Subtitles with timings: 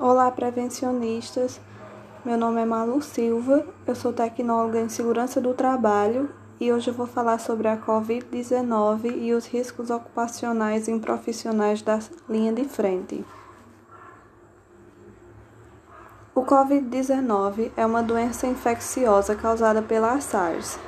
[0.00, 1.60] Olá, prevencionistas.
[2.24, 6.94] Meu nome é Malu Silva, eu sou tecnóloga em segurança do trabalho e hoje eu
[6.94, 11.98] vou falar sobre a Covid-19 e os riscos ocupacionais em profissionais da
[12.30, 13.24] linha de frente.
[16.32, 20.78] O Covid-19 é uma doença infecciosa causada pela SARS.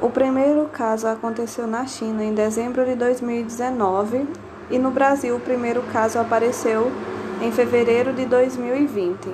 [0.00, 4.26] O primeiro caso aconteceu na China em dezembro de 2019
[4.70, 6.90] e no Brasil o primeiro caso apareceu
[7.40, 9.28] em fevereiro de 2020.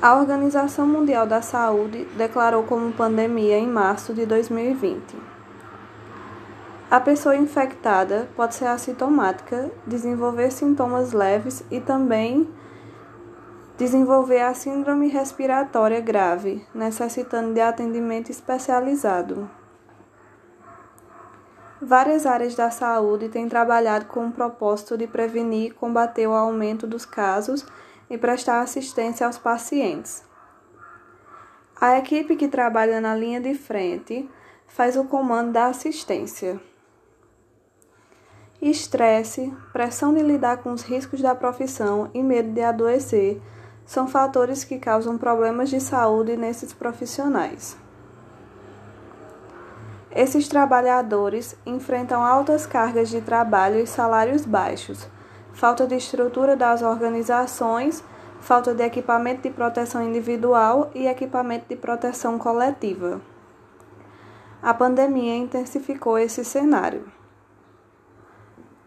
[0.00, 5.16] A Organização Mundial da Saúde declarou como pandemia em março de 2020.
[6.90, 12.48] A pessoa infectada pode ser assintomática, desenvolver sintomas leves e também
[13.78, 19.50] desenvolver a síndrome respiratória grave, necessitando de atendimento especializado.
[21.80, 26.86] Várias áreas da saúde têm trabalhado com o propósito de prevenir e combater o aumento
[26.86, 27.66] dos casos
[28.08, 30.24] e prestar assistência aos pacientes.
[31.78, 34.26] A equipe que trabalha na linha de frente
[34.66, 36.58] faz o comando da assistência.
[38.60, 43.38] Estresse, pressão de lidar com os riscos da profissão e medo de adoecer
[43.84, 47.76] são fatores que causam problemas de saúde nesses profissionais.
[50.16, 55.06] Esses trabalhadores enfrentam altas cargas de trabalho e salários baixos,
[55.52, 58.02] falta de estrutura das organizações,
[58.40, 63.20] falta de equipamento de proteção individual e equipamento de proteção coletiva.
[64.62, 67.12] A pandemia intensificou esse cenário,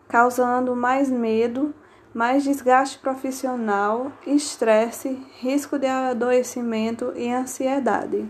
[0.08, 1.76] causando mais medo,
[2.12, 8.28] mais desgaste profissional, estresse, risco de adoecimento e ansiedade.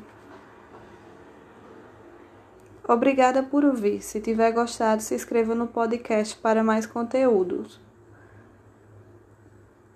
[2.89, 4.01] Obrigada por ouvir.
[4.01, 7.79] Se tiver gostado, se inscreva no podcast para mais conteúdos.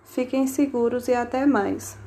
[0.04, 1.98] Fiquem seguros e até mais.